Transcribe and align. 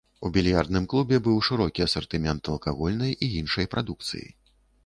У 0.27 0.29
більярдным 0.35 0.87
клубе 0.93 1.19
быў 1.27 1.37
шырокі 1.49 1.85
асартымент 1.87 2.51
алкагольнай 2.55 3.15
і 3.27 3.31
іншай 3.43 3.73
прадукцыі. 3.75 4.27